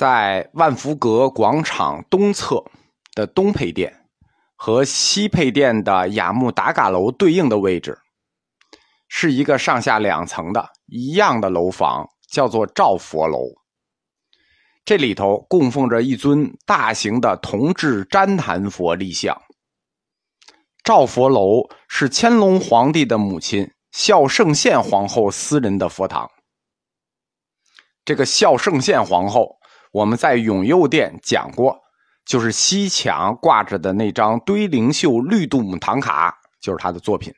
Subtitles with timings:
[0.00, 2.64] 在万福阁广场东侧
[3.14, 3.94] 的东配殿
[4.56, 7.98] 和西配殿的雅木达嘎楼对应的位置，
[9.10, 13.40] 是一个上下两层的一样的楼房，叫做照佛楼。
[14.86, 19.38] 这里头供奉着一尊大型的铜制旃檀佛立像。
[20.82, 26.30] 照佛楼是乾隆皇帝的母亲孝圣宪皇后私人的佛堂。
[28.06, 29.59] 这个孝圣宪皇后，
[29.90, 31.78] 我们在永佑殿讲过，
[32.24, 37.34] 就是西墙挂着的那张堆灵秀绿度母唐卡，就是他的作品。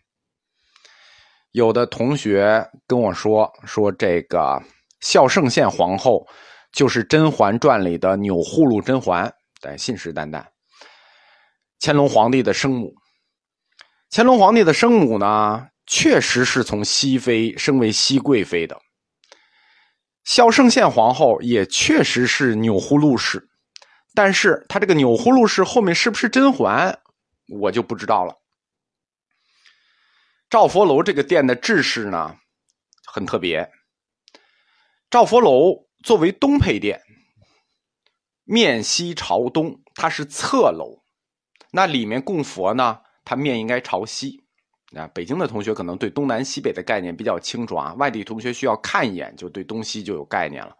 [1.52, 4.62] 有的同学跟我说，说这个
[5.00, 6.26] 孝圣宪皇后
[6.72, 10.44] 就是《甄嬛传》里的钮祜禄甄嬛，对，信誓旦旦。
[11.80, 12.94] 乾隆皇帝的生母。
[14.10, 18.78] 乾隆皇帝的生母呢，确实是从熹妃升为熹贵妃的。
[20.24, 23.48] 孝圣宪皇后也确实是钮祜禄氏，
[24.14, 27.00] 但是她这个钮祜禄氏后面是不是甄嬛，
[27.48, 28.36] 我就不知道了。
[30.48, 32.36] 赵佛楼这个殿的制式呢，
[33.06, 33.70] 很特别。
[35.10, 37.02] 赵佛楼作为东配殿，
[38.44, 41.02] 面西朝东，它是侧楼，
[41.72, 43.00] 那里面供佛呢？
[43.24, 44.41] 它面应该朝西，
[44.94, 50.76] 啊，北京的同学可能对东南西北的概念比较清楚啊，外地同学需要看一眼就对东西就有概念了。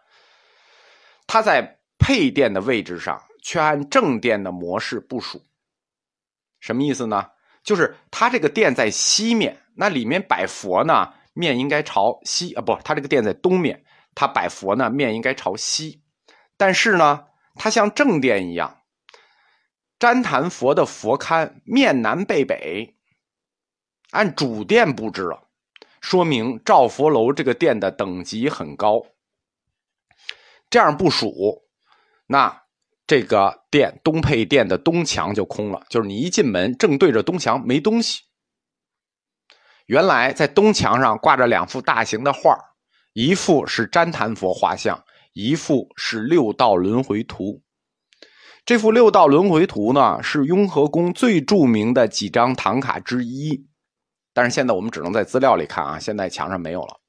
[1.27, 5.41] 它在配殿的位置上却按正殿的模式部署，
[6.61, 7.31] 什么意思呢？
[7.63, 16.03] 就是它这个殿在西面，那里面摆佛呢，面应该朝西啊，不，它这个殿在东面，它摆佛呢面应该朝西，
[16.57, 17.25] 但是呢，
[17.55, 18.79] 它像正殿一样。
[20.01, 22.97] 旃檀佛的佛龛面南背北，
[24.13, 25.49] 按主殿布置了，
[26.01, 29.03] 说明照佛楼这个殿的等级很高。
[30.71, 31.65] 这样部署，
[32.27, 32.63] 那
[33.07, 38.23] 这个殿东配殿的东墙就空了，就是你一进门正对着东墙没东西。
[39.87, 42.57] 原来在东墙上挂着两幅大型的画
[43.13, 47.63] 一幅是旃檀佛画像，一幅是六道轮回图。
[48.65, 53.67] 这幅六道轮回图呢，是雍和宫最著名的几张唐卡之一，
[54.33, 57.01] 但是现在我们只能在资料里看啊，现在墙上没有了。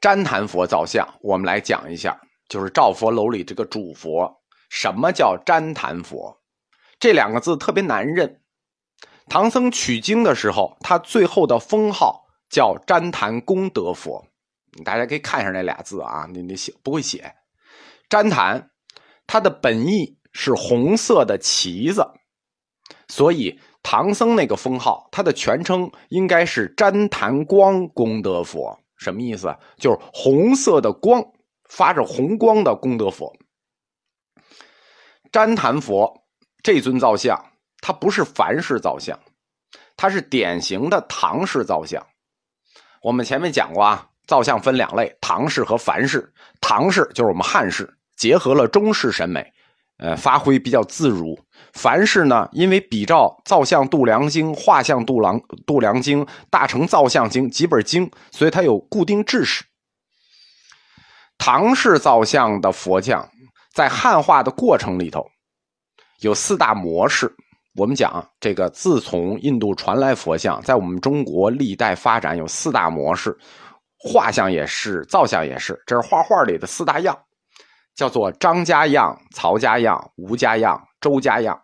[0.00, 4.40] 旃檀佛造像，我们来讲一下，就是照佛楼里这个主佛。
[4.70, 6.40] 什么叫旃檀佛？
[6.98, 8.40] 这两个字特别难认。
[9.28, 14.26] 唐僧取经的时候，他最后的封号叫旃檀功德佛。
[14.84, 17.34] 大家可以看一下那俩字啊，你你写不会写，
[18.08, 18.70] 旃檀。
[19.26, 22.04] 它的本意是红色的旗子，
[23.06, 28.78] 所以唐僧那个封号，他的全称应该是旃檀光功德佛。
[28.96, 29.54] 什么意思？
[29.78, 31.24] 就是红色的光，
[31.70, 33.34] 发着红光的功德佛。
[35.32, 36.24] 旃檀佛
[36.62, 37.42] 这尊造像，
[37.80, 39.18] 它不是梵式造像，
[39.96, 42.06] 它是典型的唐式造像。
[43.02, 46.30] 我们前面讲过啊，造像分两类：唐式和梵式。
[46.60, 47.96] 唐式就是我们汉式。
[48.16, 49.50] 结合了中式审美，
[50.00, 51.38] 呃，发挥比较自如。
[51.74, 59.62] 凡是呢，因为比照《造像度量经》《画像度量度量经》《大成造像经》几本经，所以它有固定制式。
[61.38, 63.28] 唐式造像的佛像，
[63.72, 65.26] 在汉化的过程里头，
[66.20, 67.30] 有四大模式。
[67.76, 73.38] 我们讲这个，自从印度传来佛像，在我们中国历代发展有四大模式，
[73.96, 77.16] 画像也是，造像也是，这是画画里的四大样。
[77.94, 81.62] 叫做张家样、曹家样、吴家样、周家样。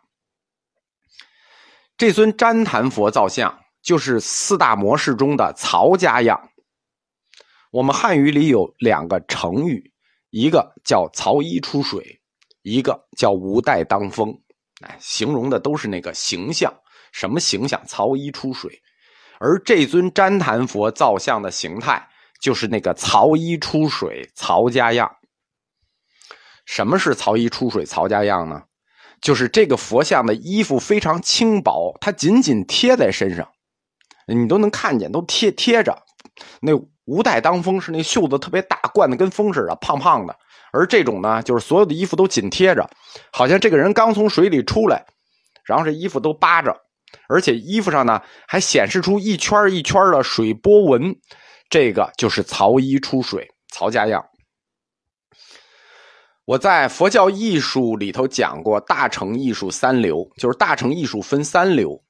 [1.96, 6.50] 这尊旃檀佛造像就是四大模式中的曹家样。
[7.70, 9.92] 我们汉语里有两个成语，
[10.30, 12.20] 一个叫“曹衣出水”，
[12.62, 14.38] 一个叫“吴带当风”。
[14.82, 16.72] 哎，形容的都是那个形象，
[17.12, 17.82] 什么形象？
[17.86, 18.82] 曹衣出水。
[19.38, 22.08] 而这尊旃檀佛造像的形态，
[22.40, 25.10] 就是那个曹衣出水、曹家样。
[26.66, 28.62] 什么是曹衣出水曹家样呢？
[29.22, 33.48] 就是这个佛像的衣服非常轻薄，它紧紧贴在身上，
[34.26, 35.96] 你都能看见，都贴贴着。
[36.60, 36.72] 那
[37.06, 40.36] 无带当风是那袖子特别大，灌的跟风似的，胖胖的。
[40.72, 42.86] 而这种呢，就是所有的衣服都紧贴着，
[43.32, 45.06] 好像这个人刚从水里出来，
[45.64, 46.76] 然后这衣服都扒着，
[47.28, 51.16] 而且衣服上呢还显示出一圈一圈的水波纹，
[51.70, 54.22] 这个就是曹衣出水曹家样。
[56.46, 62.00] 我在佛教艺术里头讲过大乘艺术三流，就是大乘艺术分三流。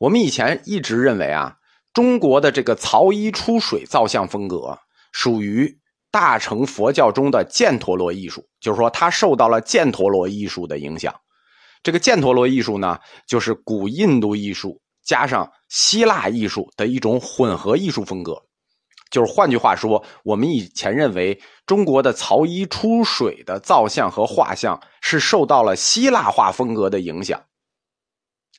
[0.00, 1.54] 我们以前一直认为啊，
[1.94, 4.76] 中国的这个曹衣出水造像风格
[5.12, 5.78] 属于
[6.10, 11.14] 大乘佛教中的犍陀罗艺术，就是说它受到了犍陀罗艺术的影响。
[11.84, 12.98] 这个犍陀罗艺术呢，
[13.28, 18.42] 就是古印度艺术加上希腊艺术的一种混合艺术风格。
[19.12, 27.38] 就是换句话说，我们以前认为中国的曹衣出水的造像和画像是受到了希腊化风格的影响，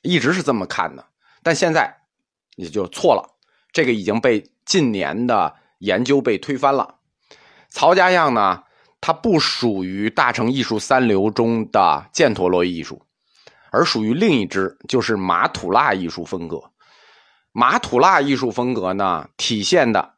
[0.03, 1.03] 一直是这么看的。
[1.41, 1.97] 但现在
[2.55, 3.35] 也就错了，
[3.71, 6.99] 这个已经被近年的研究被推翻了。
[7.69, 8.61] 曹家样呢，
[9.01, 13.01] 它不属于大乘艺术三流中的犍陀罗艺术，
[13.71, 16.61] 而属于另一支，就是马土腊艺术风格。
[17.51, 20.12] 马土腊艺术风格呢，体现的。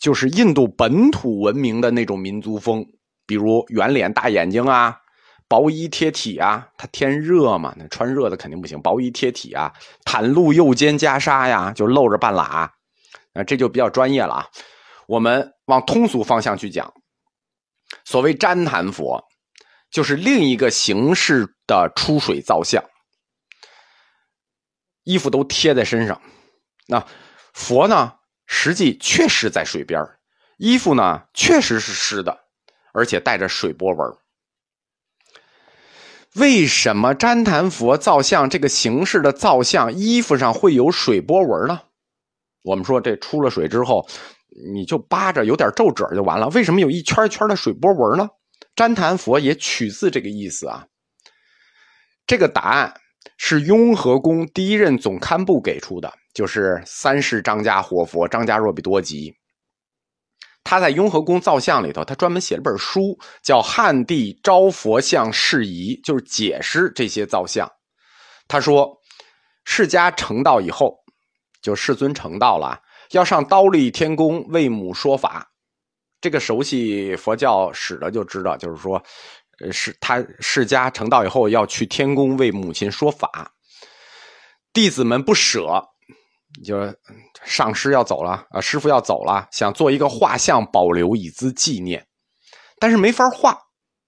[0.00, 2.84] 就是印度本土文明的那种民族风，
[3.26, 4.98] 比如圆脸大眼睛啊，
[5.46, 9.70] 薄衣贴体啊，它天热嘛，那穿热的肯定不行，薄衣贴体啊，
[10.06, 12.72] 袒露右肩袈裟呀，就露着半拉，
[13.34, 14.46] 啊，这就比较专业了啊。
[15.06, 16.90] 我们往通俗方向去讲，
[18.04, 19.22] 所谓旃檀佛，
[19.90, 22.82] 就是另一个形式的出水造像，
[25.04, 26.18] 衣服都贴在身上，
[26.86, 27.06] 那
[27.52, 28.14] 佛呢？
[28.52, 30.04] 实际确实在水边
[30.58, 32.36] 衣服呢确实是湿的，
[32.92, 34.12] 而且带着水波纹。
[36.34, 41.80] 为什么旃檀佛造像这个形式的造像衣服上会有水波纹呢？
[42.62, 44.06] 我们说这出了水之后，
[44.74, 46.48] 你就扒着有点皱褶就完了。
[46.48, 48.28] 为什么有一圈圈的水波纹呢？
[48.74, 50.84] 旃檀佛也取自这个意思啊。
[52.26, 52.92] 这个答案
[53.38, 56.12] 是雍和宫第一任总堪布给出的。
[56.32, 59.34] 就是三世张家活佛张家若比多吉，
[60.62, 67.68] 他在雍和宫造像里头，他专门写了本书，叫《汉地招佛像释疑》，就是解释这些造像。
[68.46, 68.96] 他说，
[69.64, 70.96] 释迦成道以后，
[71.60, 72.80] 就世尊成道了，
[73.10, 75.50] 要上刀立天宫为母说法。
[76.20, 79.02] 这个熟悉佛教史的就知道，就是说，
[79.60, 83.50] 呃，是他释迦成道以后要去天宫为母亲说法，
[84.72, 85.89] 弟子们不舍。
[86.64, 86.94] 就
[87.44, 92.06] 上师要走了啊，师傅要走了，想做一个画像保留以资纪念，
[92.78, 93.58] 但是没法画，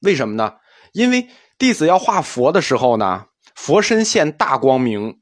[0.00, 0.54] 为什么呢？
[0.92, 5.20] 因为弟子要画佛的时候呢，佛身现大光明，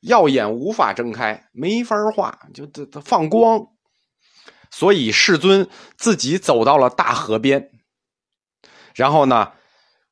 [0.00, 3.66] 耀眼无法睁开，没法画，就这放光，
[4.70, 7.70] 所以世尊自己走到了大河边，
[8.94, 9.52] 然后呢，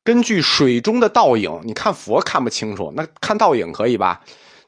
[0.05, 4.23] 根据水中的倒影，你看佛看不清楚，那看倒影可以吧？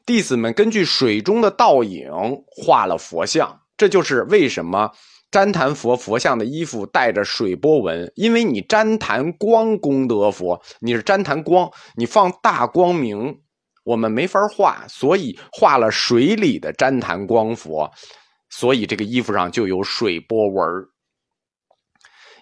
[0.07, 2.09] 弟子们根据水中的倒影
[2.47, 4.89] 画了佛像，这就是为什么
[5.29, 13.37] 旃檀佛佛像的衣服带着水波纹，因为你旃檀光功德佛，你是旃檀光，你放大光明，
[13.83, 17.91] 我们没法画，所以画了水里的旃檀光佛，
[18.49, 20.65] 所以这个衣服上就有水波纹。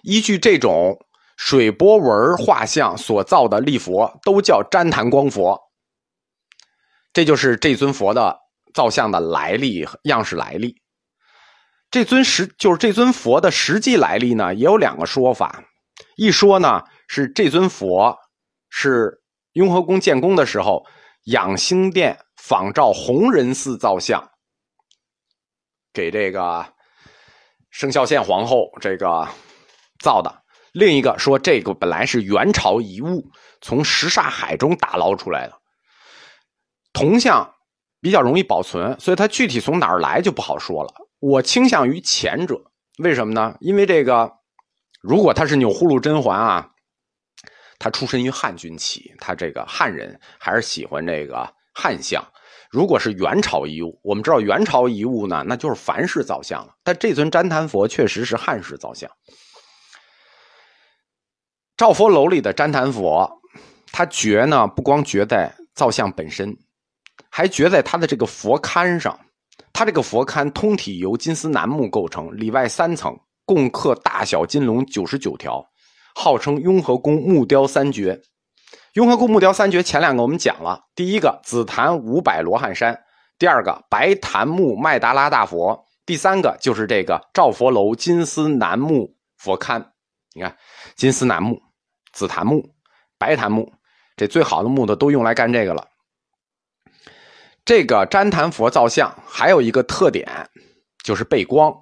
[0.04, 0.96] 依据这种
[1.36, 5.65] 水波纹画像所造的立佛，都叫旃檀光佛。
[7.16, 8.38] 这就是这尊佛的
[8.74, 10.82] 造像的来历样式来历。
[11.90, 15.64] 这尊实就是这尊佛的实际来历呢，也有两个说法。
[16.16, 18.18] 一说呢是这尊佛
[18.68, 19.22] 是
[19.54, 20.84] 雍和宫建宫的时候，
[21.24, 24.22] 养心殿仿照弘仁寺造像，
[25.94, 26.66] 给这个
[27.70, 29.26] 生肖县皇后这个
[30.02, 30.42] 造的。
[30.72, 33.24] 另一个说这个本来是元朝遗物，
[33.62, 35.58] 从什刹海中打捞出来的。
[36.96, 37.54] 铜像
[38.00, 40.90] 比较容易保存，所以它具体从哪儿来就不好说了。
[41.20, 42.58] 我倾向于前者，
[43.04, 43.54] 为什么呢？
[43.60, 44.32] 因为这个，
[45.02, 46.70] 如果他是钮祜禄甄嬛啊，
[47.78, 52.26] 他出身于汉军旗，他这个汉人还是喜欢这个汉像。
[52.70, 56.72] 如果是元朝遗物，我们知道元朝遗物呢，那就是梵式造像了。
[56.82, 59.10] 但这尊旃檀佛确实是汉式造像。
[61.76, 63.30] 赵佛楼里的旃檀佛，
[63.92, 66.56] 它绝呢，不光绝在造像本身。
[67.36, 69.14] 还掘在他的这个佛龛上，
[69.70, 73.14] 他这个佛龛通体由金丝楠木构成，里外三层，
[73.44, 75.62] 共刻大小金龙九十九条，
[76.14, 78.18] 号称雍和宫木雕三绝。
[78.94, 82.98] 雍和宫木雕三绝前两个我们讲了，第一个紫檀五百罗汉山，
[83.38, 89.84] 第二个白檀木麦达拉大佛，第三个就是这个赵佛楼金丝楠木佛龛。
[90.32, 90.56] 你看，
[90.94, 91.60] 金丝楠木、
[92.14, 92.66] 紫檀木、
[93.18, 93.70] 白檀木，
[94.16, 95.86] 这最好的木头都用来干这个了。
[97.66, 100.48] 这个旃檀佛造像还有一个特点，
[101.04, 101.74] 就是背光。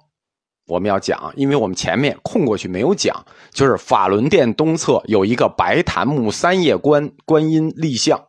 [0.65, 8.19] 我们要讲，因为我们前面空过去没有讲，就是法轮殿东侧有一个白檀木三叶观观音立像。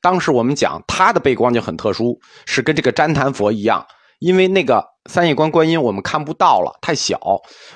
[0.00, 3.84] 当时我们讲它的背光就很特殊，是跟这个旃檀佛一样，
[4.20, 7.18] 因为那个三叶观观音我们看不到了，太小，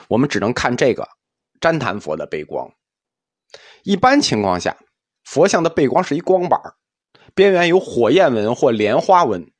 [0.06, 1.08] 我们只能看这个
[1.60, 2.70] 旃檀佛的背光。
[3.82, 4.76] 一般情况下，
[5.24, 6.60] 佛像的背光是一光板
[7.34, 9.50] 边缘有火焰纹或莲花纹。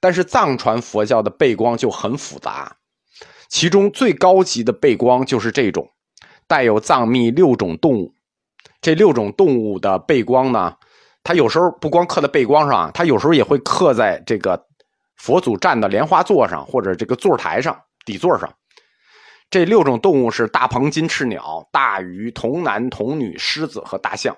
[0.00, 2.76] 但是藏传佛教的背光就很复杂，
[3.48, 5.88] 其中最高级的背光就是这种，
[6.48, 8.12] 带有藏密六种动物。
[8.80, 10.74] 这六种动物的背光呢，
[11.22, 14.66] 它有时候不光刻在背光上，它有时候也会刻在这个
[15.14, 18.52] 佛祖站的莲花座上或者这个座台上底座上。
[19.50, 24.36] 这六种动物是大鹏金翅鸟、大鱼、童男童女、狮子和大象，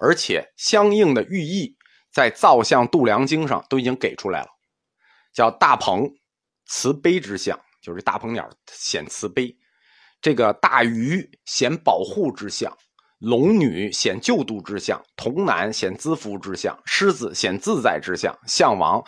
[0.00, 1.76] 而且相应的寓意。
[2.10, 4.48] 在造像度量经上都已经给出来了，
[5.32, 6.10] 叫大鹏，
[6.66, 9.54] 慈悲之相，就是大鹏鸟显慈悲；
[10.20, 12.74] 这个大鱼显保护之相，
[13.18, 19.04] 龙女显救度之相，童男显资福之相，狮子显自在之相，象王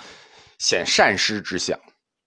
[0.59, 1.76] 显善施之相。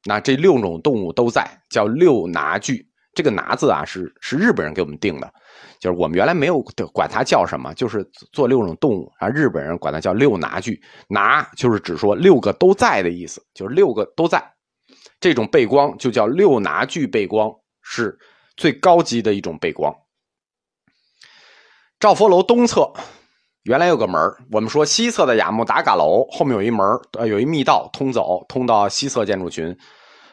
[0.05, 2.89] 那这六种动物都在，叫六拿具。
[3.13, 5.33] 这个拿字啊，是是日本人给我们定的。
[5.79, 14.43] 就是我们原来没有管它叫什么，就是做六种动物，然后日本人管它叫六拿具，拿就是只说六个都在的意思，就是六个都在，
[15.19, 17.51] 这种背光就叫六拿具背光，
[17.81, 18.17] 是
[18.55, 19.93] 最高级的一种背光。
[21.99, 22.91] 赵佛楼东侧
[23.63, 24.19] 原来有个门
[24.51, 26.85] 我们说西侧的雅木达嘎楼后面有一门
[27.17, 29.77] 呃，有一密道通走，通到西侧建筑群。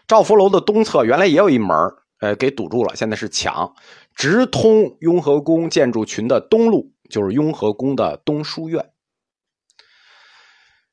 [0.08, 1.68] 赵佛楼的东侧原来也有一门
[2.20, 3.74] 呃，给堵住了，现在是墙。
[4.14, 8.90] 直通雍和宫建筑群的东路，就是雍和宫的东书院。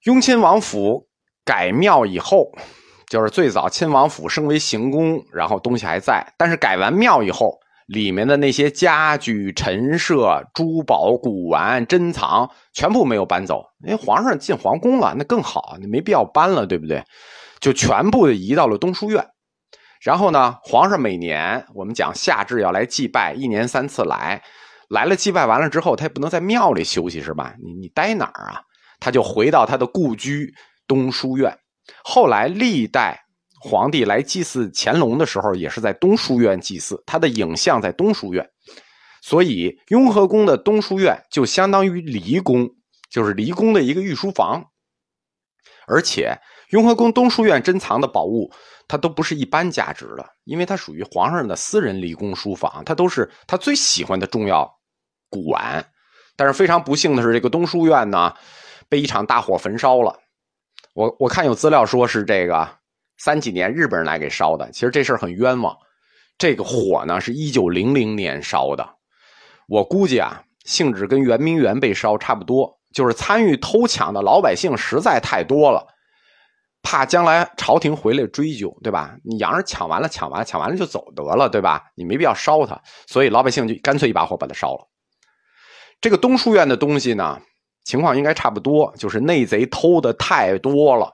[0.04, 1.08] 雍亲王府
[1.44, 2.52] 改庙以后，
[3.10, 13.66] 就是最早亲王府升为行宫，然后东西还在，但是改完庙以后，里面的那些家具、陈设、珠宝、古玩、珍藏，全部没有搬走。
[13.84, 17.04] 因为皇上进皇宫了，那更好，你没必要搬了，对不对？
[17.60, 19.28] 就全部移到了东书院。
[20.02, 24.42] 然后呢，皇上每年我们讲夏至要来祭拜，一年三次来，
[24.90, 27.56] 来了祭拜完了之后，他也不能在庙里休息是吧？
[27.64, 28.62] 你你待哪儿啊？
[29.00, 30.54] 他就回到他的故居
[30.88, 31.58] 东书院。
[32.04, 33.20] 后来历代
[33.62, 38.48] 皇帝来祭祀乾隆的时候，也是在东书院祭祀，他的影像在东书院。
[39.22, 42.70] 所以雍和宫的东书院就相当于离宫，
[43.10, 44.64] 就是离宫的一个御书房。
[45.88, 46.38] 而且
[46.70, 48.52] 雍和宫东书院珍藏的宝物。
[48.90, 54.80] 它都不是一般价值的，因为它属于皇上的私人离宫书房，它都是他最喜欢的重要
[55.30, 55.86] 古玩。
[56.38, 58.34] 但是非常不幸的是，这个东书院呢，
[58.88, 60.18] 被一场大火焚烧了。
[60.94, 62.66] 我我看有资料说是这个
[63.18, 65.76] 三几年日本人来给烧的，其实这事儿很冤枉。
[66.38, 68.90] 这个火呢是一九零零年烧的，
[69.68, 75.86] 我估计啊，性质跟圆明园被烧差不多，就是参与偷抢的老百姓实在太多了。
[76.84, 79.14] 怕将来朝廷回来追究，对吧？
[79.24, 81.84] 你洋人抢完了，抢完了，抢完了就走得了，对吧？
[81.96, 84.88] 你没必要烧它，所以老百姓就干脆一把火把它烧了。
[86.00, 87.42] 这个东书院的东西呢，
[87.84, 91.12] 情况应该差不多，就是内贼偷的太多了，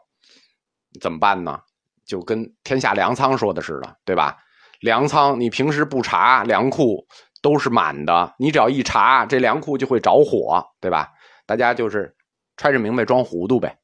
[1.02, 1.60] 怎么办呢？
[2.06, 4.38] 就跟天下粮仓说的似的，对吧？
[4.82, 7.04] 粮仓你平时不查，粮库
[7.42, 11.10] 都是满的，你只要一查，这粮库就会着火，对吧？
[11.46, 12.16] 大家就是
[12.58, 13.78] 揣着明白装糊涂呗。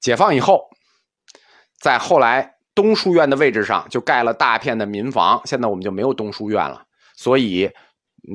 [0.00, 0.68] 解放以后，
[1.80, 6.84] 在后来东书院的位置上就盖了大片的民房，现在我们就没有东书院了，
[7.16, 7.70] 所以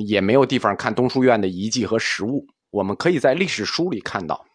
[0.08, 2.46] 也没有地方看东书院的遗迹和实物。
[2.72, 4.46] 我们可以在历史书里看到，